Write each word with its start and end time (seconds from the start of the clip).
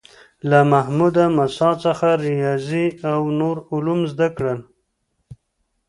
له 0.49 0.59
محمود 0.71 1.15
مساح 1.37 1.73
څخه 1.85 2.07
ریاضي 2.25 2.85
او 3.11 3.21
نور 3.39 3.55
علوم 3.73 3.99
زده 4.11 4.27
کړل. 4.37 4.59